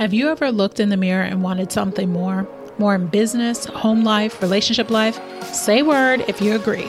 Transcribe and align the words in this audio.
Have 0.00 0.14
you 0.14 0.30
ever 0.30 0.50
looked 0.50 0.80
in 0.80 0.88
the 0.88 0.96
mirror 0.96 1.24
and 1.24 1.42
wanted 1.42 1.70
something 1.70 2.08
more? 2.08 2.48
More 2.78 2.94
in 2.94 3.08
business, 3.08 3.66
home 3.66 4.02
life, 4.02 4.40
relationship 4.40 4.88
life? 4.88 5.20
Say 5.52 5.82
word 5.82 6.24
if 6.26 6.40
you 6.40 6.54
agree. 6.54 6.88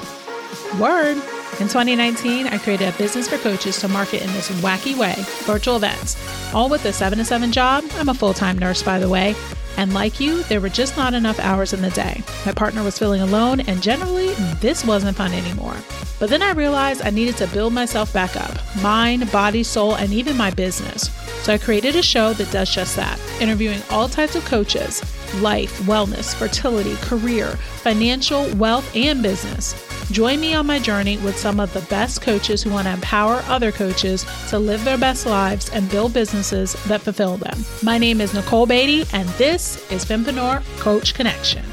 Word. 0.79 1.21
In 1.61 1.67
2019, 1.67 2.47
I 2.47 2.57
created 2.57 2.91
a 2.91 2.97
business 2.97 3.27
for 3.27 3.37
coaches 3.37 3.79
to 3.81 3.87
market 3.87 4.23
in 4.23 4.33
this 4.33 4.49
wacky 4.61 4.97
way 4.97 5.13
virtual 5.45 5.75
events. 5.75 6.17
All 6.55 6.69
with 6.69 6.83
a 6.85 6.91
7 6.91 7.19
to 7.19 7.23
7 7.23 7.51
job. 7.51 7.83
I'm 7.97 8.09
a 8.09 8.15
full 8.15 8.33
time 8.33 8.57
nurse, 8.57 8.81
by 8.81 8.97
the 8.97 9.07
way. 9.07 9.35
And 9.77 9.93
like 9.93 10.19
you, 10.19 10.41
there 10.43 10.59
were 10.59 10.69
just 10.69 10.97
not 10.97 11.13
enough 11.13 11.39
hours 11.39 11.71
in 11.71 11.83
the 11.83 11.91
day. 11.91 12.23
My 12.47 12.51
partner 12.51 12.81
was 12.81 12.97
feeling 12.97 13.21
alone, 13.21 13.59
and 13.59 13.79
generally, 13.79 14.33
this 14.59 14.83
wasn't 14.83 15.15
fun 15.15 15.33
anymore. 15.33 15.75
But 16.19 16.31
then 16.31 16.41
I 16.41 16.53
realized 16.53 17.03
I 17.03 17.11
needed 17.11 17.37
to 17.37 17.47
build 17.47 17.73
myself 17.73 18.11
back 18.11 18.35
up 18.35 18.57
mind, 18.81 19.31
body, 19.31 19.61
soul, 19.61 19.93
and 19.97 20.11
even 20.11 20.35
my 20.35 20.49
business. 20.49 21.11
So 21.43 21.53
I 21.53 21.59
created 21.59 21.95
a 21.95 22.01
show 22.01 22.33
that 22.33 22.51
does 22.51 22.73
just 22.73 22.95
that, 22.95 23.19
interviewing 23.39 23.83
all 23.91 24.09
types 24.09 24.35
of 24.35 24.43
coaches 24.45 25.03
life, 25.43 25.79
wellness, 25.81 26.33
fertility, 26.33 26.95
career, 26.95 27.49
financial, 27.83 28.49
wealth, 28.55 28.95
and 28.95 29.21
business. 29.21 29.90
Join 30.09 30.39
me 30.41 30.53
on 30.53 30.65
my 30.65 30.79
journey 30.79 31.17
with 31.19 31.37
some 31.37 31.59
of 31.59 31.73
the 31.73 31.81
best 31.81 32.21
coaches 32.21 32.63
who 32.63 32.69
want 32.71 32.87
to 32.87 32.93
empower 32.93 33.43
other 33.47 33.71
coaches 33.71 34.25
to 34.49 34.59
live 34.59 34.83
their 34.83 34.97
best 34.97 35.25
lives 35.25 35.69
and 35.69 35.89
build 35.89 36.13
businesses 36.13 36.73
that 36.85 37.01
fulfill 37.01 37.37
them. 37.37 37.63
My 37.83 37.97
name 37.97 38.19
is 38.19 38.33
Nicole 38.33 38.65
Beatty, 38.65 39.05
and 39.13 39.27
this 39.29 39.77
is 39.91 40.03
Fempreneur 40.03 40.63
Coach 40.79 41.13
Connection. 41.13 41.63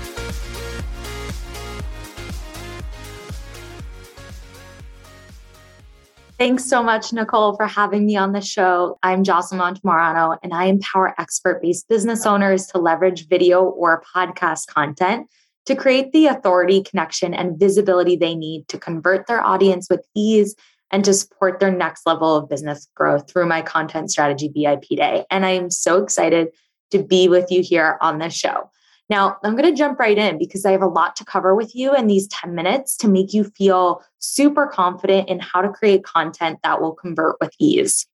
Thanks 6.39 6.67
so 6.67 6.85
much, 6.85 7.13
Nicole, 7.13 7.57
for 7.57 7.67
having 7.67 8.07
me 8.07 8.15
on 8.15 8.31
the 8.31 8.41
show. 8.41 8.97
I'm 9.03 9.25
Jocelyn 9.25 9.61
Montemarano, 9.61 10.39
and 10.45 10.55
I 10.55 10.67
empower 10.67 11.21
expert 11.21 11.61
based 11.61 11.89
business 11.89 12.27
owners 12.27 12.67
to 12.69 12.79
leverage 12.79 13.27
video 13.27 13.65
or 13.65 14.05
podcast 14.15 14.69
content 14.69 15.29
to 15.69 15.77
create 15.77 16.13
the 16.13 16.27
authority, 16.27 16.83
connection, 16.83 17.35
and 17.35 17.61
visibility 17.61 18.17
they 18.17 18.35
need 18.35 18.67
to 18.69 18.79
convert 18.79 19.27
their 19.27 19.45
audience 19.45 19.87
with 19.91 20.01
ease 20.17 20.57
and 20.91 21.05
to 21.05 21.13
support 21.13 21.61
their 21.61 21.71
next 21.71 22.07
level 22.07 22.35
of 22.35 22.49
business 22.49 22.89
growth 22.95 23.31
through 23.31 23.45
my 23.45 23.61
content 23.61 24.11
strategy 24.11 24.49
VIP 24.49 24.97
day. 24.97 25.27
And 25.31 25.45
I 25.45 25.51
am 25.51 25.71
so 25.71 26.03
excited 26.03 26.49
to 26.91 27.03
be 27.03 27.29
with 27.29 27.51
you 27.51 27.63
here 27.63 27.99
on 28.01 28.19
this 28.19 28.33
show. 28.33 28.71
Now, 29.11 29.37
I'm 29.45 29.57
going 29.57 29.71
to 29.71 29.77
jump 29.77 29.99
right 29.99 30.17
in 30.17 30.39
because 30.39 30.65
I 30.65 30.73
have 30.73 30.81
a 30.81 30.87
lot 30.87 31.17
to 31.17 31.25
cover 31.27 31.55
with 31.55 31.75
you 31.75 31.95
in 31.95 32.07
these 32.07 32.29
10 32.29 32.55
minutes 32.55 32.97
to 32.99 33.09
make 33.09 33.35
you 33.35 33.45
feel 33.45 34.03
super 34.21 34.69
confident 34.69 35.29
in 35.29 35.39
how 35.39 35.61
to 35.61 35.69
create 35.69 36.03
content 36.03 36.61
that 36.63 36.81
will 36.81 36.95
convert 36.95 37.37
with 37.43 37.53
ease. 37.59 38.07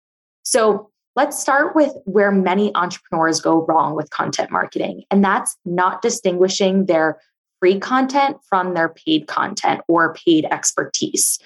So, 0.41 0.89
let's 1.15 1.39
start 1.39 1.75
with 1.75 1.93
where 2.05 2.31
many 2.31 2.73
entrepreneurs 2.73 3.39
go 3.39 3.63
wrong 3.67 3.95
with 3.95 4.09
content 4.09 4.49
marketing, 4.49 5.03
and 5.11 5.23
that's 5.23 5.55
not 5.65 6.01
distinguishing 6.01 6.87
their 6.87 7.19
free 7.63 7.79
content 7.79 8.35
from 8.49 8.73
their 8.73 8.89
paid 8.89 9.25
content 9.25 9.79
or 9.87 10.13
paid 10.15 10.43
expertise. 10.51 11.39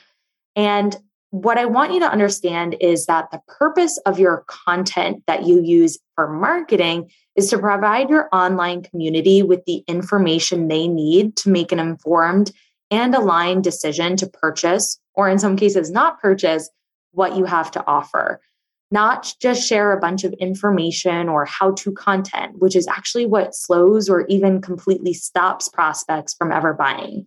And 0.55 0.95
what 1.29 1.59
I 1.59 1.65
want 1.65 1.93
you 1.93 1.99
to 1.99 2.11
understand 2.11 2.75
is 2.81 3.05
that 3.05 3.29
the 3.29 3.39
purpose 3.47 3.99
of 3.99 4.17
your 4.17 4.43
content 4.47 5.21
that 5.27 5.45
you 5.45 5.61
use 5.61 5.99
for 6.15 6.27
marketing 6.27 7.11
is 7.35 7.51
to 7.51 7.59
provide 7.59 8.09
your 8.09 8.29
online 8.33 8.81
community 8.81 9.43
with 9.43 9.63
the 9.65 9.83
information 9.87 10.69
they 10.69 10.87
need 10.87 11.35
to 11.35 11.51
make 11.51 11.71
an 11.71 11.77
informed 11.77 12.51
and 12.89 13.13
aligned 13.13 13.63
decision 13.63 14.15
to 14.15 14.25
purchase, 14.25 14.99
or 15.13 15.29
in 15.29 15.37
some 15.37 15.55
cases, 15.55 15.91
not 15.91 16.19
purchase 16.19 16.67
what 17.11 17.37
you 17.37 17.45
have 17.45 17.69
to 17.69 17.85
offer. 17.85 18.41
Not 18.89 19.33
just 19.41 19.67
share 19.67 19.91
a 19.91 19.99
bunch 19.99 20.23
of 20.23 20.33
information 20.33 21.27
or 21.27 21.45
how 21.45 21.71
to 21.71 21.91
content, 21.91 22.59
which 22.59 22.75
is 22.75 22.87
actually 22.87 23.25
what 23.25 23.53
slows 23.53 24.07
or 24.07 24.25
even 24.27 24.61
completely 24.61 25.13
stops 25.13 25.67
prospects 25.67 26.33
from 26.33 26.51
ever 26.51 26.73
buying. 26.73 27.25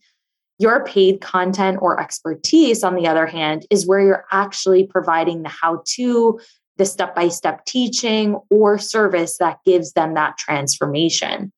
Your 0.59 0.85
paid 0.85 1.21
content 1.21 1.79
or 1.81 2.01
expertise, 2.01 2.83
on 2.83 2.95
the 2.95 3.07
other 3.07 3.27
hand, 3.27 3.67
is 3.71 3.87
where 3.87 4.01
you're 4.01 4.27
actually 4.31 4.87
providing 4.87 5.43
the 5.43 5.49
how 5.49 5.83
to, 5.95 6.39
the 6.77 6.87
step 6.87 7.15
by 7.15 7.29
step 7.29 7.65
teaching 7.67 8.39
or 8.51 8.79
service 8.79 9.37
that 9.39 9.59
gives 9.67 9.93
them 9.93 10.15
that 10.15 10.39
transformation. 10.39 11.53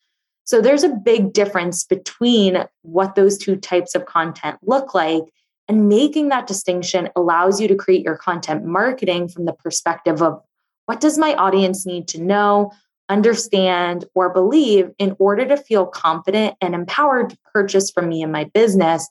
So 0.45 0.61
there's 0.61 0.83
a 0.83 0.89
big 0.89 1.33
difference 1.33 1.85
between 1.85 2.65
what 2.83 3.15
those 3.15 3.39
two 3.39 3.57
types 3.57 3.95
of 3.95 4.07
content 4.07 4.59
look 4.63 4.95
like. 4.95 5.23
And 5.69 5.89
making 5.89 6.29
that 6.29 6.47
distinction 6.47 7.09
allows 7.17 7.61
you 7.61 7.69
to 7.69 7.77
create 7.77 8.05
your 8.05 8.17
content 8.17 8.65
marketing 8.65 9.29
from 9.29 9.45
the 9.45 9.53
perspective 9.53 10.21
of 10.21 10.43
what 10.87 11.01
does 11.01 11.17
my 11.17 11.35
audience 11.35 11.87
need 11.87 12.09
to 12.09 12.23
know? 12.23 12.73
understand, 13.09 14.07
or 14.15 14.33
believe 14.33 14.91
in 14.99 15.15
order 15.19 15.47
to 15.47 15.57
feel 15.57 15.87
confident 15.87 16.57
and 16.61 16.75
empowered 16.75 17.31
to 17.31 17.39
purchase 17.53 17.91
from 17.91 18.09
me 18.09 18.23
and 18.23 18.33
my 18.33 18.45
business, 18.55 19.09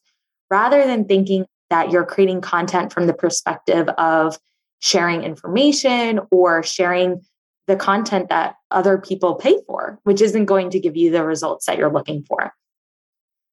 rather 0.49 0.85
than 0.87 1.05
thinking 1.05 1.45
that 1.69 1.91
you're 1.91 2.05
creating 2.05 2.41
content 2.41 2.91
from 2.91 3.05
the 3.05 3.13
perspective 3.13 3.87
of 3.97 4.39
sharing 4.79 5.23
information 5.23 6.19
or 6.31 6.63
sharing 6.63 7.21
the 7.67 7.75
content 7.75 8.29
that 8.29 8.55
other 8.71 8.97
people 8.97 9.35
pay 9.35 9.57
for, 9.67 9.99
which 10.03 10.19
isn't 10.19 10.45
going 10.45 10.71
to 10.71 10.79
give 10.79 10.97
you 10.97 11.11
the 11.11 11.23
results 11.23 11.67
that 11.67 11.77
you're 11.77 11.93
looking 11.93 12.23
for. 12.23 12.51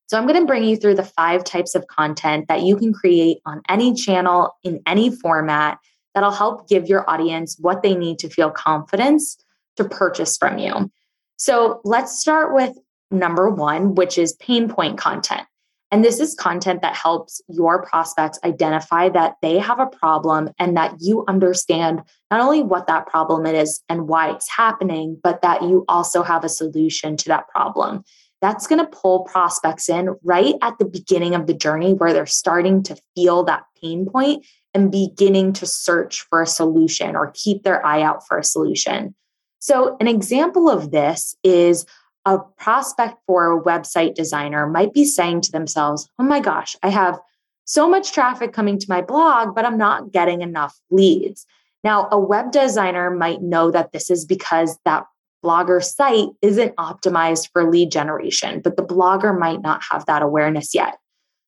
So, 0.08 0.18
I'm 0.18 0.26
going 0.26 0.40
to 0.40 0.46
bring 0.46 0.64
you 0.64 0.76
through 0.76 0.96
the 0.96 1.04
five 1.04 1.44
types 1.44 1.74
of 1.74 1.86
content 1.86 2.48
that 2.48 2.62
you 2.62 2.76
can 2.76 2.92
create 2.92 3.38
on 3.46 3.62
any 3.68 3.94
channel 3.94 4.56
in 4.64 4.80
any 4.86 5.14
format 5.14 5.78
that'll 6.14 6.30
help 6.30 6.68
give 6.68 6.88
your 6.88 7.08
audience 7.08 7.56
what 7.60 7.82
they 7.82 7.94
need 7.94 8.18
to 8.18 8.28
feel 8.28 8.50
confidence 8.50 9.36
to 9.76 9.84
purchase 9.84 10.36
from 10.36 10.58
you. 10.58 10.90
So 11.36 11.80
let's 11.84 12.18
start 12.18 12.52
with 12.52 12.76
number 13.10 13.48
one, 13.48 13.94
which 13.94 14.18
is 14.18 14.32
pain 14.34 14.68
point 14.68 14.98
content. 14.98 15.46
And 15.90 16.04
this 16.04 16.20
is 16.20 16.34
content 16.34 16.82
that 16.82 16.94
helps 16.94 17.40
your 17.48 17.82
prospects 17.82 18.38
identify 18.44 19.08
that 19.10 19.36
they 19.40 19.58
have 19.58 19.78
a 19.78 19.86
problem 19.86 20.50
and 20.58 20.76
that 20.76 20.96
you 21.00 21.24
understand 21.28 22.02
not 22.30 22.40
only 22.40 22.62
what 22.62 22.88
that 22.88 23.06
problem 23.06 23.46
is 23.46 23.80
and 23.88 24.06
why 24.06 24.30
it's 24.30 24.50
happening, 24.50 25.18
but 25.22 25.40
that 25.40 25.62
you 25.62 25.84
also 25.88 26.22
have 26.22 26.44
a 26.44 26.48
solution 26.48 27.16
to 27.18 27.28
that 27.28 27.48
problem. 27.48 28.04
That's 28.40 28.66
going 28.66 28.78
to 28.78 28.90
pull 28.90 29.24
prospects 29.24 29.88
in 29.88 30.16
right 30.22 30.54
at 30.62 30.78
the 30.78 30.84
beginning 30.84 31.34
of 31.34 31.46
the 31.46 31.54
journey 31.54 31.94
where 31.94 32.12
they're 32.12 32.26
starting 32.26 32.82
to 32.84 32.96
feel 33.14 33.42
that 33.44 33.64
pain 33.80 34.06
point 34.06 34.46
and 34.74 34.92
beginning 34.92 35.52
to 35.54 35.66
search 35.66 36.22
for 36.22 36.42
a 36.42 36.46
solution 36.46 37.16
or 37.16 37.32
keep 37.34 37.62
their 37.62 37.84
eye 37.84 38.02
out 38.02 38.26
for 38.26 38.38
a 38.38 38.44
solution. 38.44 39.14
So, 39.58 39.96
an 40.00 40.06
example 40.06 40.70
of 40.70 40.92
this 40.92 41.34
is 41.42 41.84
a 42.24 42.38
prospect 42.38 43.16
for 43.26 43.52
a 43.52 43.62
website 43.62 44.14
designer 44.14 44.66
might 44.66 44.92
be 44.92 45.04
saying 45.04 45.40
to 45.42 45.52
themselves, 45.52 46.08
Oh 46.18 46.24
my 46.24 46.40
gosh, 46.40 46.76
I 46.82 46.90
have 46.90 47.18
so 47.64 47.88
much 47.88 48.12
traffic 48.12 48.52
coming 48.52 48.78
to 48.78 48.86
my 48.88 49.02
blog, 49.02 49.54
but 49.54 49.64
I'm 49.64 49.78
not 49.78 50.12
getting 50.12 50.42
enough 50.42 50.78
leads. 50.90 51.44
Now, 51.84 52.08
a 52.10 52.18
web 52.18 52.50
designer 52.50 53.10
might 53.10 53.42
know 53.42 53.70
that 53.70 53.92
this 53.92 54.10
is 54.10 54.24
because 54.24 54.78
that 54.84 55.04
blogger 55.44 55.82
site 55.82 56.28
isn't 56.42 56.76
optimized 56.76 57.50
for 57.52 57.70
lead 57.70 57.90
generation, 57.90 58.60
but 58.60 58.76
the 58.76 58.84
blogger 58.84 59.38
might 59.38 59.62
not 59.62 59.82
have 59.90 60.06
that 60.06 60.22
awareness 60.22 60.74
yet. 60.74 60.98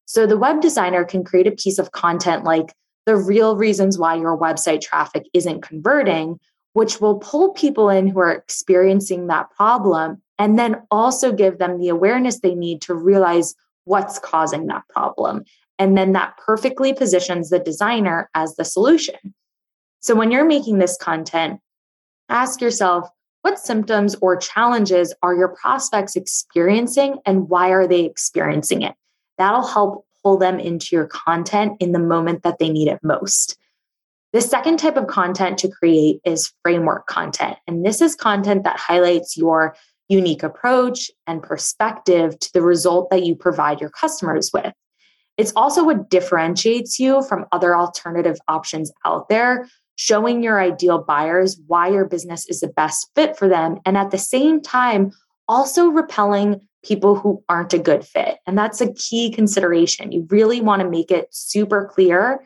So, 0.07 0.27
the 0.27 0.39
web 0.39 0.61
designer 0.61 1.05
can 1.05 1.25
create 1.25 1.47
a 1.47 1.53
piece 1.53 1.79
of 1.79 1.93
content 1.93 2.45
like 2.45 2.73
the 3.07 3.17
real 3.17 3.57
reasons 3.57 3.99
why 3.99 4.17
your 4.17 4.37
website 4.37 4.81
traffic 4.81 5.25
isn't 5.33 5.63
converting 5.63 6.39
which 6.73 7.01
will 7.01 7.19
pull 7.19 7.53
people 7.53 7.89
in 7.89 8.07
who 8.07 8.21
are 8.21 8.33
experiencing 8.33 9.27
that 9.27 9.51
problem 9.51 10.23
and 10.39 10.59
then 10.59 10.83
also 10.91 11.33
give 11.33 11.59
them 11.59 11.79
the 11.79 11.89
awareness 11.89 12.41
they 12.41 12.55
need 12.55 12.81
to 12.83 12.95
realize 12.95 13.55
what's 13.85 14.19
causing 14.19 14.67
that 14.67 14.87
problem. 14.89 15.45
And 15.79 15.97
then 15.97 16.13
that 16.13 16.37
perfectly 16.37 16.93
positions 16.93 17.51
the 17.51 17.59
designer 17.59 18.31
as 18.35 18.57
the 18.57 18.65
solution. 18.65 19.35
So 20.01 20.15
when 20.15 20.31
you're 20.31 20.45
making 20.45 20.79
this 20.79 20.97
content, 20.97 21.61
ask 22.29 22.61
yourself 22.61 23.09
what 23.43 23.59
symptoms 23.59 24.15
or 24.21 24.37
challenges 24.37 25.15
are 25.23 25.35
your 25.35 25.49
prospects 25.49 26.17
experiencing 26.17 27.19
and 27.25 27.49
why 27.49 27.71
are 27.71 27.87
they 27.87 28.05
experiencing 28.05 28.83
it? 28.83 28.95
That'll 29.39 29.67
help 29.67 30.05
pull 30.23 30.37
them 30.37 30.61
into 30.61 30.95
your 30.95 31.07
content 31.07 31.79
in 31.81 31.93
the 31.93 31.99
moment 31.99 32.43
that 32.43 32.59
they 32.59 32.69
need 32.69 32.89
it 32.89 33.01
most. 33.03 33.57
The 34.33 34.41
second 34.41 34.79
type 34.79 34.97
of 34.97 35.07
content 35.07 35.59
to 35.59 35.69
create 35.69 36.21
is 36.25 36.53
framework 36.63 37.07
content. 37.07 37.57
And 37.67 37.85
this 37.85 38.01
is 38.01 38.15
content 38.15 38.65
that 38.65 38.79
highlights 38.79 39.37
your 39.37 39.75
unique 40.09 40.43
approach 40.43 41.11
and 41.27 41.43
perspective 41.43 42.39
to 42.39 42.53
the 42.53 42.63
result 42.63 43.11
that 43.11 43.25
you 43.25 43.35
provide 43.35 43.81
your 43.81 43.91
customers 43.91 44.51
with. 44.53 44.73
It's 45.37 45.53
also 45.57 45.83
what 45.83 46.11
differentiates 46.11 47.01
you 47.01 47.23
from 47.23 47.47
other 47.51 47.75
alternative 47.75 48.39
options 48.47 48.93
out 49.07 49.29
there, 49.29 49.69
showing 50.01 50.43
your 50.43 50.59
ideal 50.59 50.97
buyers 50.97 51.61
why 51.67 51.87
your 51.87 52.07
business 52.07 52.49
is 52.49 52.61
the 52.61 52.69
best 52.69 53.11
fit 53.15 53.37
for 53.37 53.49
them. 53.51 53.79
And 53.85 53.99
at 53.99 54.11
the 54.11 54.17
same 54.17 54.63
time, 54.63 55.13
also 55.47 55.89
repelling 55.89 56.67
people 56.83 57.17
who 57.17 57.45
aren't 57.51 57.75
a 57.75 57.79
good 57.79 58.03
fit. 58.03 58.39
And 58.47 58.57
that's 58.57 58.81
a 58.81 58.95
key 58.95 59.31
consideration. 59.31 60.11
You 60.11 60.27
really 60.31 60.63
want 60.63 60.81
to 60.81 60.89
make 60.89 61.11
it 61.11 61.29
super 61.31 61.85
clear 61.85 62.41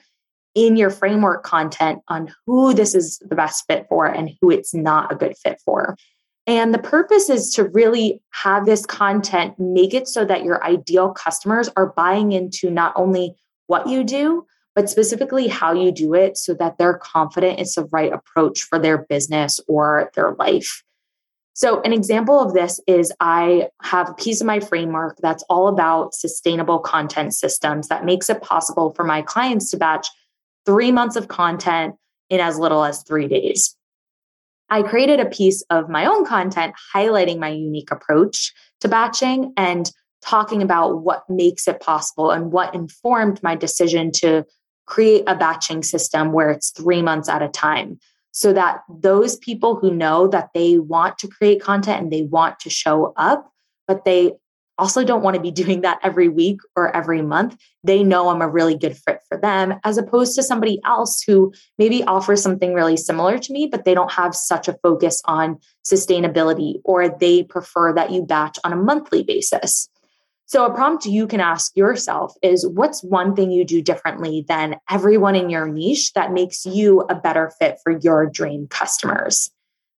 in 0.56 0.76
your 0.76 0.90
framework 0.90 1.44
content 1.44 2.00
on 2.08 2.34
who 2.44 2.74
this 2.74 2.92
is 2.92 3.20
the 3.20 3.36
best 3.36 3.64
fit 3.68 3.86
for 3.88 4.04
and 4.04 4.32
who 4.40 4.50
it's 4.50 4.74
not 4.74 5.12
a 5.12 5.16
good 5.16 5.36
fit 5.36 5.60
for. 5.64 5.96
And 6.48 6.74
the 6.74 6.78
purpose 6.80 7.30
is 7.30 7.54
to 7.54 7.68
really 7.68 8.20
have 8.30 8.66
this 8.66 8.84
content 8.84 9.60
make 9.60 9.94
it 9.94 10.08
so 10.08 10.24
that 10.24 10.42
your 10.42 10.62
ideal 10.64 11.12
customers 11.12 11.70
are 11.76 11.92
buying 11.96 12.32
into 12.32 12.68
not 12.68 12.94
only 12.96 13.36
what 13.68 13.86
you 13.86 14.02
do, 14.02 14.44
but 14.74 14.90
specifically 14.90 15.48
how 15.48 15.72
you 15.72 15.92
do 15.92 16.14
it 16.14 16.36
so 16.36 16.54
that 16.54 16.78
they're 16.78 16.98
confident 16.98 17.60
it's 17.60 17.76
the 17.76 17.84
right 17.86 18.12
approach 18.12 18.62
for 18.62 18.78
their 18.78 18.98
business 18.98 19.60
or 19.68 20.10
their 20.14 20.34
life. 20.34 20.82
So, 21.56 21.80
an 21.82 21.92
example 21.92 22.40
of 22.40 22.52
this 22.52 22.80
is 22.88 23.12
I 23.20 23.68
have 23.82 24.10
a 24.10 24.14
piece 24.14 24.40
of 24.40 24.46
my 24.46 24.58
framework 24.58 25.18
that's 25.22 25.44
all 25.48 25.68
about 25.68 26.12
sustainable 26.12 26.80
content 26.80 27.32
systems 27.32 27.86
that 27.88 28.04
makes 28.04 28.28
it 28.28 28.42
possible 28.42 28.92
for 28.94 29.04
my 29.04 29.22
clients 29.22 29.70
to 29.70 29.76
batch 29.76 30.08
three 30.66 30.90
months 30.90 31.14
of 31.14 31.28
content 31.28 31.94
in 32.28 32.40
as 32.40 32.58
little 32.58 32.84
as 32.84 33.04
three 33.04 33.28
days. 33.28 33.76
I 34.68 34.82
created 34.82 35.20
a 35.20 35.26
piece 35.26 35.62
of 35.70 35.88
my 35.88 36.06
own 36.06 36.24
content 36.24 36.74
highlighting 36.92 37.38
my 37.38 37.50
unique 37.50 37.92
approach 37.92 38.52
to 38.80 38.88
batching 38.88 39.52
and 39.56 39.88
talking 40.22 40.62
about 40.62 41.02
what 41.02 41.22
makes 41.28 41.68
it 41.68 41.80
possible 41.80 42.30
and 42.32 42.50
what 42.50 42.74
informed 42.74 43.40
my 43.42 43.54
decision 43.54 44.10
to 44.10 44.44
create 44.86 45.24
a 45.26 45.34
batching 45.34 45.82
system 45.82 46.32
where 46.32 46.50
it's 46.50 46.70
three 46.70 47.02
months 47.02 47.28
at 47.28 47.42
a 47.42 47.48
time 47.48 47.98
so 48.34 48.52
that 48.52 48.80
those 48.88 49.36
people 49.36 49.76
who 49.76 49.94
know 49.94 50.26
that 50.26 50.50
they 50.54 50.78
want 50.78 51.18
to 51.18 51.28
create 51.28 51.62
content 51.62 52.02
and 52.02 52.12
they 52.12 52.22
want 52.22 52.58
to 52.58 52.68
show 52.68 53.12
up, 53.16 53.48
but 53.86 54.04
they 54.04 54.32
also 54.76 55.04
don't 55.04 55.22
want 55.22 55.36
to 55.36 55.40
be 55.40 55.50
doing 55.62 55.82
that 55.82 56.00
every 56.02 56.28
week 56.28 56.58
or 56.74 56.94
every 56.94 57.22
month, 57.22 57.56
they 57.84 58.02
know 58.02 58.28
I'm 58.28 58.42
a 58.42 58.48
really 58.48 58.76
good 58.76 58.96
fit 58.96 59.20
for 59.28 59.38
them, 59.38 59.74
as 59.84 59.98
opposed 59.98 60.34
to 60.34 60.42
somebody 60.42 60.80
else 60.84 61.22
who 61.24 61.52
maybe 61.78 62.02
offers 62.04 62.42
something 62.42 62.74
really 62.74 62.96
similar 62.96 63.38
to 63.38 63.52
me, 63.52 63.68
but 63.70 63.84
they 63.84 63.94
don't 63.94 64.10
have 64.10 64.34
such 64.34 64.66
a 64.66 64.76
focus 64.82 65.22
on 65.26 65.58
sustainability 65.86 66.80
or 66.84 67.08
they 67.08 67.44
prefer 67.44 67.92
that 67.92 68.10
you 68.10 68.22
batch 68.22 68.58
on 68.64 68.72
a 68.72 68.76
monthly 68.76 69.22
basis. 69.22 69.88
So, 70.46 70.66
a 70.66 70.74
prompt 70.74 71.06
you 71.06 71.26
can 71.26 71.40
ask 71.40 71.74
yourself 71.74 72.34
is 72.42 72.66
what's 72.66 73.02
one 73.02 73.34
thing 73.34 73.50
you 73.50 73.64
do 73.64 73.80
differently 73.80 74.44
than 74.46 74.76
everyone 74.90 75.34
in 75.34 75.48
your 75.48 75.66
niche 75.66 76.12
that 76.12 76.32
makes 76.32 76.66
you 76.66 77.00
a 77.08 77.14
better 77.14 77.50
fit 77.58 77.78
for 77.82 77.98
your 77.98 78.26
dream 78.26 78.66
customers? 78.68 79.50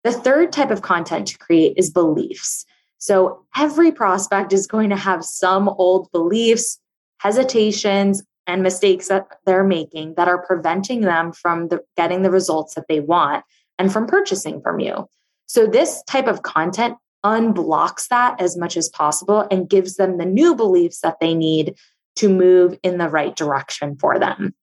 The 0.05 0.13
third 0.13 0.53
type 0.53 0.71
of 0.71 0.83
content 0.83 1.27
to 1.29 1.39
create 1.39 1.75
is 1.77 1.91
beliefs. 1.91 2.65
So, 2.99 3.45
every 3.57 3.91
prospect 3.91 4.53
is 4.53 4.69
going 4.69 4.91
to 4.91 4.97
have 4.97 5.25
some 5.25 5.69
old 5.69 6.11
beliefs, 6.13 6.79
hesitations, 7.19 8.23
and 8.47 8.63
mistakes 8.63 9.09
that 9.09 9.27
they're 9.47 9.65
making 9.65 10.15
that 10.15 10.29
are 10.29 10.47
preventing 10.47 11.01
them 11.01 11.33
from 11.33 11.69
the, 11.69 11.81
getting 11.97 12.23
the 12.23 12.31
results 12.31 12.75
that 12.75 12.87
they 12.89 13.01
want 13.01 13.45
and 13.79 13.93
from 13.93 14.07
purchasing 14.07 14.61
from 14.61 14.79
you. 14.79 15.09
So, 15.47 15.67
this 15.67 16.05
type 16.07 16.29
of 16.29 16.43
content 16.43 16.97
unblocks 17.27 18.07
that 18.07 18.41
as 18.41 18.57
much 18.57 18.77
as 18.77 18.89
possible 18.89 19.49
and 19.51 19.69
gives 19.69 19.97
them 19.97 20.17
the 20.17 20.25
new 20.25 20.55
beliefs 20.55 21.01
that 21.01 21.19
they 21.21 21.35
need 21.35 21.75
to 22.15 22.29
move 22.29 22.79
in 22.85 22.99
the 22.99 23.09
right 23.09 23.35
direction 23.35 23.97
for 23.97 24.19
them. 24.19 24.55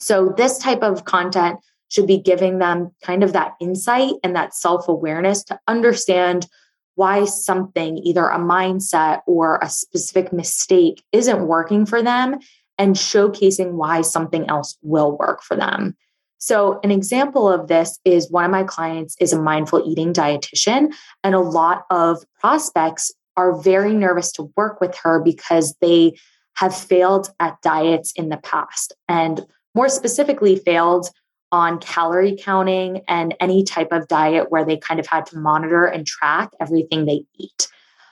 So, 0.00 0.32
this 0.34 0.58
type 0.58 0.82
of 0.82 1.04
content 1.04 1.60
should 1.88 2.06
be 2.06 2.18
giving 2.18 2.58
them 2.58 2.92
kind 3.02 3.22
of 3.22 3.34
that 3.34 3.52
insight 3.60 4.14
and 4.24 4.34
that 4.34 4.54
self 4.54 4.88
awareness 4.88 5.44
to 5.44 5.60
understand 5.68 6.48
why 6.94 7.26
something, 7.26 7.98
either 7.98 8.26
a 8.26 8.38
mindset 8.38 9.20
or 9.26 9.58
a 9.62 9.68
specific 9.68 10.32
mistake, 10.32 11.02
isn't 11.12 11.46
working 11.46 11.84
for 11.84 12.02
them 12.02 12.38
and 12.78 12.96
showcasing 12.96 13.72
why 13.72 14.00
something 14.00 14.48
else 14.48 14.78
will 14.82 15.16
work 15.16 15.42
for 15.42 15.56
them. 15.56 15.96
So, 16.42 16.80
an 16.82 16.90
example 16.90 17.48
of 17.48 17.68
this 17.68 18.00
is 18.04 18.28
one 18.28 18.44
of 18.44 18.50
my 18.50 18.64
clients 18.64 19.16
is 19.20 19.32
a 19.32 19.40
mindful 19.40 19.88
eating 19.88 20.12
dietitian, 20.12 20.92
and 21.22 21.36
a 21.36 21.38
lot 21.38 21.84
of 21.88 22.24
prospects 22.40 23.12
are 23.36 23.62
very 23.62 23.94
nervous 23.94 24.32
to 24.32 24.52
work 24.56 24.80
with 24.80 24.92
her 25.04 25.20
because 25.22 25.76
they 25.80 26.18
have 26.56 26.76
failed 26.76 27.30
at 27.38 27.62
diets 27.62 28.10
in 28.16 28.28
the 28.28 28.38
past 28.38 28.92
and 29.08 29.46
more 29.76 29.88
specifically 29.88 30.56
failed 30.56 31.10
on 31.52 31.78
calorie 31.78 32.36
counting 32.36 33.02
and 33.06 33.36
any 33.38 33.62
type 33.62 33.92
of 33.92 34.08
diet 34.08 34.50
where 34.50 34.64
they 34.64 34.76
kind 34.76 34.98
of 34.98 35.06
had 35.06 35.24
to 35.26 35.38
monitor 35.38 35.84
and 35.84 36.08
track 36.08 36.50
everything 36.60 37.06
they 37.06 37.24
eat. 37.38 37.68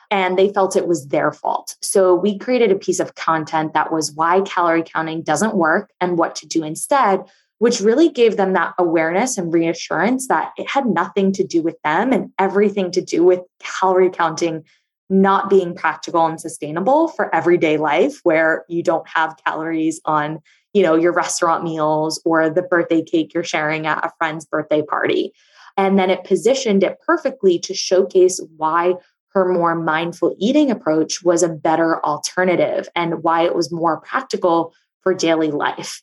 And 0.08 0.38
they 0.38 0.52
felt 0.52 0.76
it 0.76 0.86
was 0.86 1.08
their 1.08 1.32
fault. 1.32 1.74
So 1.82 2.14
we 2.14 2.38
created 2.38 2.70
a 2.70 2.78
piece 2.78 3.00
of 3.00 3.16
content 3.16 3.74
that 3.74 3.92
was 3.92 4.12
why 4.12 4.42
calorie 4.42 4.84
counting 4.84 5.22
doesn't 5.22 5.56
work 5.56 5.90
and 6.00 6.16
what 6.16 6.36
to 6.36 6.46
do 6.46 6.62
instead, 6.62 7.24
which 7.60 7.80
really 7.80 8.08
gave 8.08 8.38
them 8.38 8.54
that 8.54 8.74
awareness 8.78 9.36
and 9.36 9.52
reassurance 9.52 10.28
that 10.28 10.50
it 10.56 10.68
had 10.68 10.86
nothing 10.86 11.30
to 11.30 11.44
do 11.44 11.62
with 11.62 11.76
them 11.84 12.10
and 12.10 12.32
everything 12.38 12.90
to 12.90 13.02
do 13.02 13.22
with 13.22 13.40
calorie 13.60 14.10
counting 14.10 14.64
not 15.10 15.50
being 15.50 15.74
practical 15.74 16.24
and 16.24 16.40
sustainable 16.40 17.08
for 17.08 17.32
everyday 17.34 17.76
life 17.76 18.20
where 18.22 18.64
you 18.68 18.82
don't 18.82 19.06
have 19.06 19.36
calories 19.44 20.00
on 20.06 20.40
you 20.72 20.82
know 20.82 20.94
your 20.94 21.12
restaurant 21.12 21.62
meals 21.62 22.20
or 22.24 22.48
the 22.48 22.62
birthday 22.62 23.02
cake 23.02 23.34
you're 23.34 23.44
sharing 23.44 23.86
at 23.86 24.04
a 24.04 24.12
friend's 24.18 24.46
birthday 24.46 24.82
party. 24.82 25.32
And 25.76 25.98
then 25.98 26.10
it 26.10 26.24
positioned 26.24 26.82
it 26.82 26.98
perfectly 27.06 27.58
to 27.60 27.74
showcase 27.74 28.40
why 28.56 28.94
her 29.32 29.52
more 29.52 29.74
mindful 29.74 30.34
eating 30.38 30.70
approach 30.70 31.22
was 31.22 31.42
a 31.42 31.48
better 31.48 32.04
alternative 32.04 32.88
and 32.96 33.22
why 33.22 33.42
it 33.42 33.54
was 33.54 33.70
more 33.70 34.00
practical 34.00 34.72
for 35.02 35.12
daily 35.12 35.50
life 35.50 36.02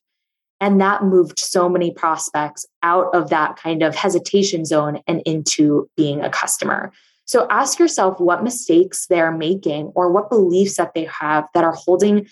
and 0.60 0.82
that 0.82 1.04
moved 1.04 1.40
so 1.40 1.70
many 1.70 1.92
prospects 1.92 2.66
out 2.84 3.14
of 3.14 3.30
that 3.30 3.58
kind 3.58 3.84
of 3.84 3.96
hesitation 3.96 4.66
zone 4.66 5.02
and 5.08 5.22
into 5.26 5.90
being 5.96 6.22
a 6.22 6.30
customer. 6.30 6.92
So 7.26 7.46
ask 7.50 7.78
yourself 7.78 8.20
what 8.20 8.44
mistakes 8.44 9.06
they're 9.08 9.32
making 9.32 9.92
or 9.96 10.12
what 10.12 10.30
beliefs 10.30 10.78
that 10.78 10.94
they 10.94 11.06
have 11.06 11.48
that 11.54 11.64
are 11.64 11.76
holding 11.76 12.28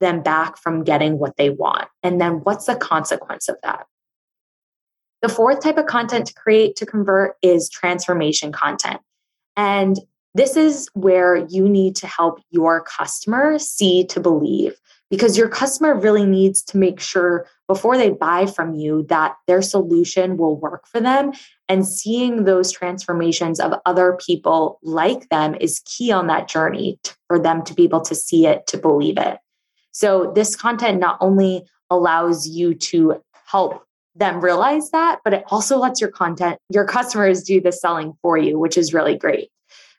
them 0.00 0.22
back 0.22 0.58
from 0.58 0.82
getting 0.82 1.18
what 1.18 1.36
they 1.36 1.48
want. 1.48 1.88
And 2.02 2.20
then 2.20 2.40
what's 2.42 2.66
the 2.66 2.74
consequence 2.74 3.48
of 3.48 3.56
that? 3.62 3.86
The 5.22 5.28
fourth 5.28 5.60
type 5.60 5.78
of 5.78 5.86
content 5.86 6.26
to 6.26 6.34
create 6.34 6.74
to 6.76 6.86
convert 6.86 7.36
is 7.40 7.70
transformation 7.70 8.50
content. 8.50 9.00
And 9.56 9.96
this 10.34 10.56
is 10.56 10.88
where 10.94 11.36
you 11.36 11.68
need 11.68 11.94
to 11.96 12.06
help 12.06 12.40
your 12.50 12.82
customer 12.82 13.58
see 13.58 14.04
to 14.06 14.18
believe 14.18 14.74
because 15.10 15.36
your 15.36 15.48
customer 15.48 15.94
really 15.94 16.24
needs 16.24 16.62
to 16.62 16.78
make 16.78 16.98
sure 16.98 17.46
before 17.72 17.96
they 17.96 18.10
buy 18.10 18.44
from 18.44 18.74
you 18.74 19.06
that 19.08 19.34
their 19.46 19.62
solution 19.62 20.36
will 20.36 20.60
work 20.60 20.86
for 20.86 21.00
them. 21.00 21.32
And 21.70 21.88
seeing 21.88 22.44
those 22.44 22.70
transformations 22.70 23.60
of 23.60 23.72
other 23.86 24.18
people 24.26 24.78
like 24.82 25.30
them 25.30 25.54
is 25.58 25.80
key 25.86 26.12
on 26.12 26.26
that 26.26 26.48
journey 26.48 26.98
for 27.28 27.38
them 27.38 27.64
to 27.64 27.72
be 27.72 27.84
able 27.84 28.02
to 28.02 28.14
see 28.14 28.46
it, 28.46 28.66
to 28.66 28.76
believe 28.76 29.16
it. 29.16 29.38
So, 29.92 30.32
this 30.34 30.54
content 30.54 31.00
not 31.00 31.16
only 31.22 31.64
allows 31.88 32.46
you 32.46 32.74
to 32.74 33.22
help 33.46 33.86
them 34.14 34.42
realize 34.42 34.90
that, 34.90 35.20
but 35.24 35.32
it 35.32 35.44
also 35.46 35.78
lets 35.78 35.98
your 35.98 36.10
content, 36.10 36.58
your 36.68 36.84
customers 36.84 37.42
do 37.42 37.58
the 37.58 37.72
selling 37.72 38.12
for 38.20 38.36
you, 38.36 38.58
which 38.58 38.76
is 38.76 38.92
really 38.92 39.16
great. 39.16 39.48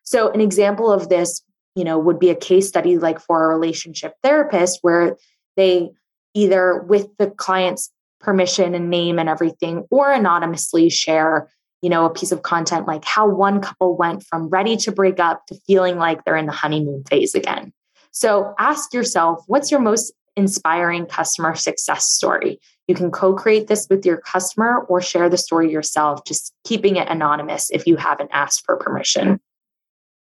So, 0.04 0.30
an 0.32 0.42
example 0.42 0.92
of 0.92 1.10
this 1.10 1.42
you 1.74 1.84
know 1.84 1.98
would 1.98 2.20
be 2.20 2.30
a 2.30 2.36
case 2.36 2.68
study 2.68 3.00
like 3.00 3.20
for 3.20 3.44
a 3.44 3.56
relationship 3.56 4.14
therapist 4.22 4.78
where 4.84 5.18
they 5.58 5.90
either 6.34 6.82
with 6.84 7.08
the 7.18 7.30
client's 7.32 7.92
permission 8.20 8.74
and 8.74 8.90
name 8.90 9.20
and 9.20 9.30
everything 9.30 9.86
or 9.92 10.12
anonymously 10.12 10.90
share 10.90 11.50
you 11.82 11.90
know 11.90 12.06
a 12.06 12.10
piece 12.10 12.32
of 12.32 12.42
content 12.42 12.88
like 12.88 13.04
how 13.04 13.28
one 13.28 13.62
couple 13.62 13.98
went 13.98 14.24
from 14.24 14.48
ready 14.48 14.78
to 14.78 14.92
break 14.92 15.20
up 15.20 15.46
to 15.48 15.56
feeling 15.68 15.98
like 15.98 16.24
they're 16.24 16.38
in 16.38 16.46
the 16.46 16.52
honeymoon 16.52 17.04
phase 17.10 17.36
again. 17.36 17.74
So 18.12 18.54
ask 18.58 18.94
yourself 18.94 19.44
what's 19.48 19.70
your 19.70 19.82
most 19.82 20.14
inspiring 20.36 21.06
customer 21.06 21.56
success 21.56 22.06
story? 22.06 22.60
You 22.88 22.96
can 22.96 23.12
co-create 23.12 23.68
this 23.68 23.88
with 23.90 24.06
your 24.06 24.18
customer 24.18 24.86
or 24.90 25.02
share 25.02 25.30
the 25.30 25.38
story 25.38 25.72
yourself 25.72 26.26
just 26.26 26.54
keeping 26.64 26.96
it 26.96 27.08
anonymous 27.10 27.70
if 27.72 27.86
you 27.86 27.98
haven't 27.98 28.30
asked 28.34 28.64
for 28.66 28.78
permission. 28.78 29.40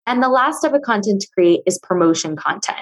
And 0.08 0.24
the 0.24 0.29
last 0.29 0.62
type 0.62 0.74
of 0.74 0.81
content 0.81 1.22
to 1.22 1.27
create 1.34 1.62
is 1.65 1.79
promotion 1.79 2.36
content. 2.36 2.79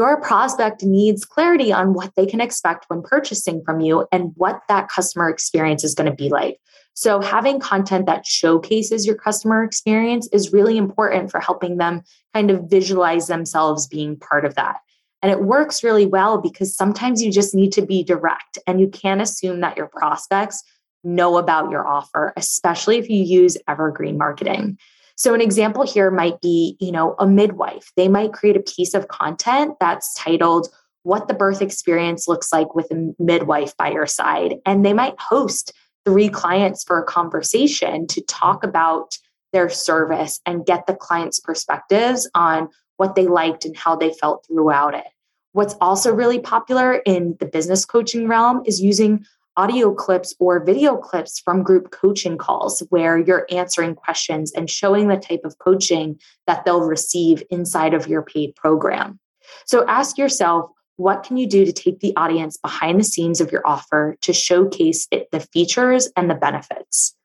Your 0.00 0.18
prospect 0.18 0.82
needs 0.82 1.26
clarity 1.26 1.74
on 1.74 1.92
what 1.92 2.14
they 2.16 2.24
can 2.24 2.40
expect 2.40 2.86
when 2.88 3.02
purchasing 3.02 3.62
from 3.66 3.80
you 3.80 4.06
and 4.10 4.32
what 4.36 4.62
that 4.66 4.88
customer 4.88 5.28
experience 5.28 5.84
is 5.84 5.94
going 5.94 6.08
to 6.08 6.16
be 6.16 6.30
like. 6.30 6.58
So, 6.94 7.20
having 7.20 7.60
content 7.60 8.06
that 8.06 8.24
showcases 8.24 9.06
your 9.06 9.16
customer 9.16 9.62
experience 9.62 10.26
is 10.32 10.54
really 10.54 10.78
important 10.78 11.30
for 11.30 11.38
helping 11.38 11.76
them 11.76 12.00
kind 12.32 12.50
of 12.50 12.70
visualize 12.70 13.26
themselves 13.26 13.86
being 13.86 14.16
part 14.16 14.46
of 14.46 14.54
that. 14.54 14.78
And 15.20 15.30
it 15.30 15.42
works 15.42 15.84
really 15.84 16.06
well 16.06 16.40
because 16.40 16.74
sometimes 16.74 17.22
you 17.22 17.30
just 17.30 17.54
need 17.54 17.72
to 17.72 17.82
be 17.82 18.02
direct 18.02 18.56
and 18.66 18.80
you 18.80 18.88
can't 18.88 19.20
assume 19.20 19.60
that 19.60 19.76
your 19.76 19.88
prospects 19.88 20.64
know 21.04 21.36
about 21.36 21.70
your 21.70 21.86
offer, 21.86 22.32
especially 22.38 22.96
if 22.96 23.10
you 23.10 23.22
use 23.22 23.58
evergreen 23.68 24.16
marketing. 24.16 24.78
So 25.20 25.34
an 25.34 25.42
example 25.42 25.82
here 25.82 26.10
might 26.10 26.40
be, 26.40 26.78
you 26.80 26.90
know, 26.90 27.14
a 27.18 27.26
midwife. 27.26 27.92
They 27.94 28.08
might 28.08 28.32
create 28.32 28.56
a 28.56 28.60
piece 28.60 28.94
of 28.94 29.08
content 29.08 29.74
that's 29.78 30.14
titled 30.14 30.68
what 31.02 31.28
the 31.28 31.34
birth 31.34 31.60
experience 31.60 32.26
looks 32.26 32.50
like 32.50 32.74
with 32.74 32.90
a 32.90 33.12
midwife 33.18 33.76
by 33.76 33.90
your 33.90 34.06
side 34.06 34.54
and 34.64 34.82
they 34.82 34.94
might 34.94 35.20
host 35.20 35.74
three 36.06 36.30
clients 36.30 36.84
for 36.84 36.98
a 36.98 37.04
conversation 37.04 38.06
to 38.06 38.22
talk 38.22 38.64
about 38.64 39.18
their 39.52 39.68
service 39.68 40.40
and 40.46 40.64
get 40.64 40.86
the 40.86 40.94
client's 40.94 41.38
perspectives 41.38 42.26
on 42.34 42.70
what 42.96 43.14
they 43.14 43.26
liked 43.26 43.66
and 43.66 43.76
how 43.76 43.94
they 43.94 44.14
felt 44.14 44.46
throughout 44.46 44.94
it. 44.94 45.08
What's 45.52 45.74
also 45.82 46.14
really 46.14 46.38
popular 46.38 46.94
in 46.94 47.36
the 47.40 47.46
business 47.46 47.84
coaching 47.84 48.26
realm 48.26 48.62
is 48.64 48.80
using 48.80 49.26
audio 49.56 49.94
clips 49.94 50.34
or 50.38 50.64
video 50.64 50.96
clips 50.96 51.38
from 51.40 51.62
group 51.62 51.90
coaching 51.90 52.38
calls 52.38 52.82
where 52.90 53.18
you're 53.18 53.46
answering 53.50 53.94
questions 53.94 54.52
and 54.52 54.70
showing 54.70 55.08
the 55.08 55.16
type 55.16 55.40
of 55.44 55.58
coaching 55.58 56.18
that 56.46 56.64
they'll 56.64 56.82
receive 56.82 57.42
inside 57.50 57.94
of 57.94 58.06
your 58.06 58.22
paid 58.22 58.54
program. 58.54 59.18
So 59.66 59.86
ask 59.86 60.16
yourself, 60.16 60.70
what 60.96 61.22
can 61.22 61.38
you 61.38 61.46
do 61.46 61.64
to 61.64 61.72
take 61.72 62.00
the 62.00 62.14
audience 62.16 62.58
behind 62.58 63.00
the 63.00 63.04
scenes 63.04 63.40
of 63.40 63.50
your 63.50 63.66
offer 63.66 64.16
to 64.20 64.32
showcase 64.32 65.08
it, 65.10 65.30
the 65.32 65.40
features 65.40 66.10
and 66.14 66.28
the 66.28 66.34
benefits? 66.34 67.16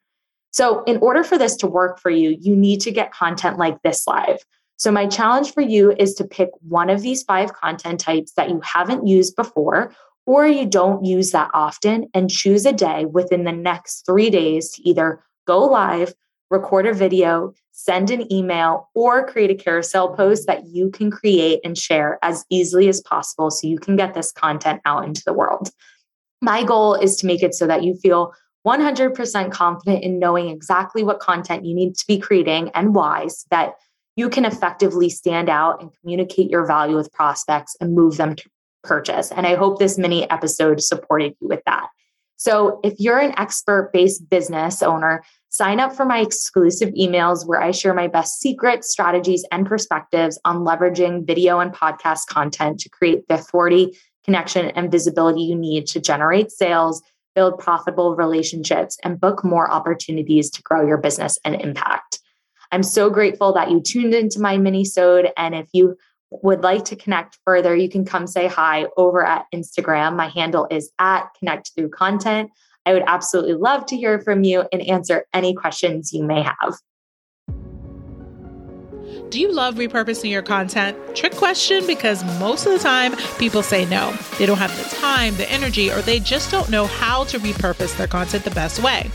So, 0.51 0.84
in 0.86 0.98
order 0.98 1.25
for 1.25 1.38
this 1.38 1.58
to 1.58 1.67
work 1.67 2.00
for 2.00 2.10
you, 2.10 2.38
you 2.39 2.55
need 2.55 2.79
to 2.82 2.91
get 2.91 3.12
content 3.12 3.58
like 3.58 3.82
this 3.82 4.08
live. 4.08 4.38
So, 4.77 4.89
my 4.89 5.08
challenge 5.08 5.53
for 5.53 5.60
you 5.60 5.91
is 5.91 6.13
to 6.13 6.24
pick 6.24 6.51
one 6.62 6.89
of 6.89 7.01
these 7.01 7.24
five 7.24 7.51
content 7.51 8.00
types 8.00 8.32
that 8.38 8.50
you 8.50 8.62
haven't 8.63 9.05
used 9.05 9.36
before 9.36 9.91
or 10.25 10.48
you 10.48 10.65
don't 10.65 11.05
use 11.05 11.32
that 11.32 11.51
often 11.53 12.10
and 12.13 12.29
choose 12.29 12.65
a 12.65 12.74
day 12.74 13.05
within 13.05 13.44
the 13.44 13.51
next 13.51 14.05
three 14.05 14.29
days 14.29 14.72
to 14.72 14.88
either 14.88 15.24
go 15.46 15.60
live, 15.60 16.13
record 16.50 16.88
a 16.88 16.94
video, 16.94 17.53
send 17.72 18.10
an 18.10 18.32
email, 18.32 18.89
or 18.96 19.27
create 19.27 19.51
a 19.51 19.55
carousel 19.55 20.15
post 20.15 20.48
that 20.48 20.65
you 20.67 20.89
can 20.89 21.12
create 21.12 21.60
and 21.63 21.77
share 21.77 22.17
as 22.22 22.46
easily 22.50 22.88
as 22.88 23.01
possible 23.01 23.51
so 23.51 23.67
you 23.67 23.77
can 23.77 23.96
get 23.96 24.13
this 24.13 24.32
content 24.32 24.82
out 24.86 25.05
into 25.05 25.22
the 25.25 25.34
world. 25.34 25.70
My 26.41 26.63
goal 26.63 26.96
is 26.96 27.17
to 27.17 27.27
make 27.27 27.44
it 27.44 27.53
so 27.53 27.67
that 27.67 27.84
you 27.84 27.96
feel 27.96 28.34
100% 28.65 29.51
confident 29.51 30.03
in 30.03 30.17
knowing 30.17 30.50
exactly 30.50 31.03
what 31.03 31.20
content 31.20 31.65
you 31.65 31.75
need 31.75 31.96
to 31.96 32.08
be 32.08 32.17
creating 32.17 32.72
and 32.74 32.96
why, 32.96 33.27
so 33.27 33.46
that 33.51 33.75
you 34.15 34.29
can 34.29 34.46
effectively 34.46 35.10
stand 35.10 35.50
out 35.50 35.82
and 35.82 35.91
communicate 36.01 36.50
your 36.50 36.65
value 36.65 36.96
with 36.96 37.12
prospects 37.12 37.75
and 37.79 37.94
move 37.94 38.17
them 38.17 38.36
to 38.36 38.50
purchase. 38.86 39.32
And 39.32 39.46
I 39.46 39.56
hope 39.56 39.80
this 39.80 39.98
mini 39.98 40.30
episode 40.30 40.82
supported 40.82 41.36
you 41.42 41.48
with 41.48 41.62
that. 41.65 41.88
So, 42.38 42.80
if 42.84 42.94
you're 43.00 43.20
an 43.20 43.34
expert 43.38 43.92
based 43.94 44.30
business 44.30 44.84
owner, 44.84 45.24
sign 45.50 45.80
up 45.80 45.96
for 45.96 46.06
my 46.06 46.20
exclusive 46.20 46.89
emails 46.89 47.48
where 47.48 47.62
I 47.62 47.72
share 47.72 47.94
my 47.94 48.08
best 48.08 48.39
secrets, 48.39 48.92
strategies, 48.92 49.46
and 49.51 49.65
perspectives 49.65 50.39
on 50.44 50.65
leveraging 50.65 51.25
video 51.25 51.60
and 51.60 51.74
podcast 51.74 52.27
content 52.27 52.80
to 52.82 52.89
create 52.89 53.27
the 53.27 53.36
authority, 53.36 53.98
connection, 54.25 54.72
and 54.72 54.92
visibility 54.92 55.42
you 55.42 55.56
need 55.56 55.88
to 55.88 56.01
generate 56.01 56.51
sales 56.51 57.01
build 57.36 57.60
profitable 57.60 58.15
relationships, 58.15 58.98
and 59.04 59.20
book 59.20 59.44
more 59.44 59.70
opportunities 59.70 60.50
to 60.50 60.63
grow 60.63 60.88
your 60.88 60.98
business 60.98 61.38
and 61.44 61.62
impact. 61.62 62.20
I'm 62.72 62.82
so 62.82 63.10
grateful 63.10 63.54
that 63.54 63.70
you 63.70 63.82
tuned 63.82 64.13
into 64.13 64.39
my 64.39 64.58
mini-sode. 64.58 65.32
And 65.38 65.54
if 65.54 65.68
you 65.74 65.98
would 66.44 66.62
like 66.62 66.86
to 66.86 66.96
connect 66.96 67.38
further, 67.46 67.75
you 67.75 67.89
can 67.89 68.06
come 68.06 68.27
say 68.27 68.48
hi 68.48 68.88
over 68.98 69.25
at 69.25 69.46
Instagram. 69.54 70.15
My 70.15 70.27
handle 70.27 70.68
is 70.70 70.92
at 71.00 71.30
connect 71.38 71.72
through 71.75 71.89
content. 71.89 72.51
I 72.86 72.94
would 72.94 73.04
absolutely 73.08 73.56
love 73.56 73.86
to 73.88 73.98
hear 73.98 74.20
from 74.20 74.44
you 74.44 74.65
and 74.72 74.82
answer 74.82 75.25
any 75.34 75.54
questions 75.54 76.13
you 76.13 76.24
may 76.24 76.44
have. 76.44 76.77
Do 79.30 79.39
you 79.39 79.51
love 79.51 79.75
repurposing 79.75 80.30
your 80.30 80.44
content? 80.44 80.98
Trick 81.15 81.34
question 81.36 81.86
because 81.88 82.24
most 82.39 82.65
of 82.65 82.74
the 82.74 82.80
time 82.80 83.15
people 83.38 83.63
say 83.63 83.86
no. 83.86 84.15
They 84.38 84.46
don't 84.46 84.58
have 84.58 84.75
the 84.77 84.96
time, 84.96 85.36
the 85.36 85.51
energy, 85.51 85.92
or 85.92 86.01
they 86.01 86.20
just 86.20 86.51
don't 86.51 86.70
know 86.70 86.86
how 86.86 87.24
to 87.25 87.39
repurpose 87.39 87.98
their 87.98 88.08
content 88.08 88.44
the 88.44 88.51
best 88.51 88.82
way. 88.82 89.10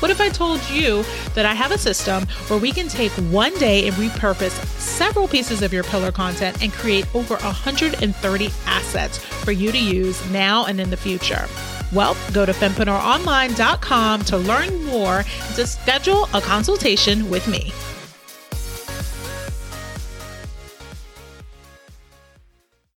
What 0.00 0.10
if 0.10 0.20
I 0.20 0.30
told 0.30 0.60
you 0.70 1.04
that 1.34 1.44
I 1.44 1.52
have 1.52 1.72
a 1.72 1.78
system 1.78 2.26
where 2.48 2.58
we 2.58 2.72
can 2.72 2.88
take 2.88 3.12
one 3.12 3.54
day 3.58 3.86
and 3.86 3.94
repurpose 3.96 4.52
several 4.78 5.28
pieces 5.28 5.60
of 5.60 5.74
your 5.74 5.84
pillar 5.84 6.10
content 6.10 6.62
and 6.62 6.72
create 6.72 7.06
over 7.14 7.36
130 7.36 8.50
assets 8.66 9.18
for 9.18 9.52
you 9.52 9.70
to 9.70 9.78
use 9.78 10.28
now 10.30 10.64
and 10.64 10.80
in 10.80 10.88
the 10.88 10.96
future? 10.96 11.46
Well, 11.92 12.16
go 12.32 12.46
to 12.46 12.52
fempreneuronline.com 12.52 14.22
to 14.22 14.36
learn 14.38 14.84
more 14.84 15.18
and 15.18 15.54
to 15.56 15.66
schedule 15.66 16.28
a 16.32 16.40
consultation 16.40 17.28
with 17.28 17.46
me. 17.46 17.72